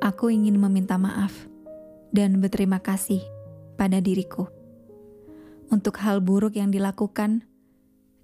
Aku 0.00 0.32
ingin 0.32 0.56
meminta 0.56 0.96
maaf 0.96 1.44
dan 2.08 2.40
berterima 2.40 2.80
kasih 2.80 3.20
pada 3.76 4.00
diriku 4.00 4.48
untuk 5.68 6.00
hal 6.00 6.24
buruk 6.24 6.56
yang 6.56 6.72
dilakukan 6.72 7.44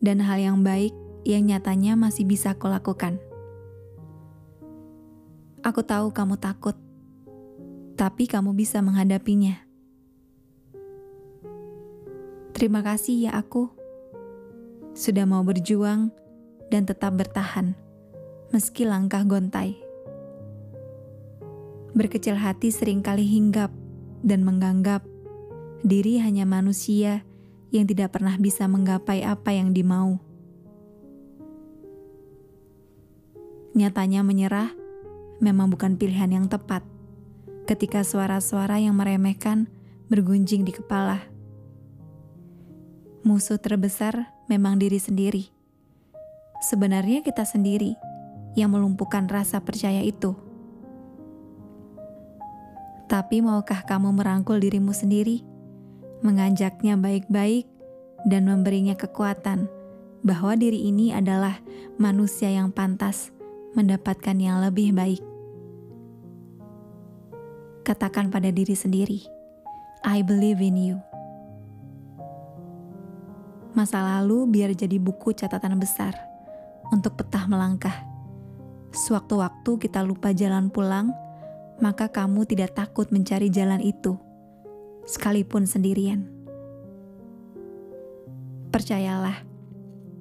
dan 0.00 0.24
hal 0.24 0.40
yang 0.40 0.64
baik 0.64 0.96
yang 1.28 1.44
nyatanya 1.44 1.92
masih 1.92 2.24
bisa 2.24 2.56
aku 2.56 2.72
lakukan. 2.72 3.20
Aku 5.60 5.84
tahu 5.84 6.16
kamu 6.16 6.40
takut, 6.40 6.80
tapi 7.92 8.24
kamu 8.24 8.56
bisa 8.56 8.80
menghadapinya. 8.80 9.60
Terima 12.56 12.80
kasih 12.80 13.28
ya 13.28 13.36
aku 13.36 13.68
sudah 14.96 15.28
mau 15.28 15.44
berjuang 15.44 16.08
dan 16.72 16.88
tetap 16.88 17.12
bertahan 17.20 17.76
meski 18.48 18.88
langkah 18.88 19.20
gontai. 19.28 19.85
Berkecil 21.96 22.36
hati 22.36 22.68
sering 22.68 23.00
kali 23.00 23.24
hinggap 23.24 23.72
dan 24.20 24.44
menganggap 24.44 25.00
diri 25.80 26.20
hanya 26.20 26.44
manusia 26.44 27.24
yang 27.72 27.88
tidak 27.88 28.12
pernah 28.12 28.36
bisa 28.36 28.68
menggapai 28.68 29.24
apa 29.24 29.56
yang 29.56 29.72
dimau. 29.72 30.20
Nyatanya 33.72 34.20
menyerah 34.20 34.76
memang 35.40 35.72
bukan 35.72 35.96
pilihan 35.96 36.36
yang 36.36 36.46
tepat 36.52 36.84
ketika 37.64 38.04
suara-suara 38.04 38.76
yang 38.76 38.92
meremehkan 38.92 39.68
bergunjing 40.12 40.68
di 40.68 40.76
kepala. 40.76 41.24
Musuh 43.26 43.58
terbesar 43.58 44.36
memang 44.46 44.78
diri 44.78 45.00
sendiri. 45.02 45.48
Sebenarnya 46.62 47.26
kita 47.26 47.42
sendiri 47.42 47.96
yang 48.54 48.72
melumpuhkan 48.72 49.28
rasa 49.28 49.60
percaya 49.60 50.00
itu. 50.00 50.45
Tapi 53.06 53.38
maukah 53.38 53.86
kamu 53.86 54.18
merangkul 54.18 54.58
dirimu 54.58 54.90
sendiri, 54.90 55.46
mengajaknya 56.26 56.98
baik-baik, 56.98 57.70
dan 58.26 58.50
memberinya 58.50 58.98
kekuatan 58.98 59.70
bahwa 60.26 60.58
diri 60.58 60.90
ini 60.90 61.14
adalah 61.14 61.62
manusia 62.02 62.50
yang 62.50 62.74
pantas 62.74 63.30
mendapatkan 63.78 64.34
yang 64.34 64.58
lebih 64.58 64.90
baik? 64.90 65.22
Katakan 67.86 68.34
pada 68.34 68.50
diri 68.50 68.74
sendiri, 68.74 69.22
"I 70.02 70.26
believe 70.26 70.58
in 70.58 70.74
you." 70.74 70.96
Masa 73.78 74.02
lalu 74.02 74.50
biar 74.50 74.74
jadi 74.74 74.98
buku 74.98 75.30
catatan 75.30 75.78
besar 75.78 76.18
untuk 76.90 77.14
petah 77.22 77.46
melangkah. 77.46 77.94
Sewaktu-waktu 78.90 79.70
kita 79.78 80.02
lupa 80.02 80.34
jalan 80.34 80.72
pulang 80.72 81.14
maka 81.80 82.08
kamu 82.08 82.48
tidak 82.48 82.76
takut 82.76 83.08
mencari 83.12 83.52
jalan 83.52 83.80
itu, 83.80 84.16
sekalipun 85.04 85.64
sendirian. 85.64 86.28
Percayalah, 88.72 89.40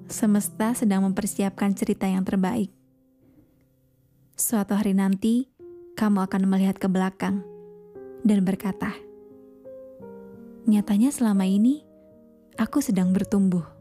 semesta 0.08 0.72
sedang 0.72 1.04
mempersiapkan 1.04 1.76
cerita 1.76 2.08
yang 2.08 2.24
terbaik. 2.24 2.72
Suatu 4.36 4.76
hari 4.76 4.96
nanti, 4.96 5.52
kamu 5.96 6.28
akan 6.28 6.44
melihat 6.48 6.76
ke 6.80 6.88
belakang 6.92 7.44
dan 8.24 8.44
berkata, 8.44 8.92
"Nyatanya, 10.68 11.12
selama 11.12 11.48
ini 11.48 11.84
aku 12.60 12.84
sedang 12.84 13.12
bertumbuh." 13.12 13.75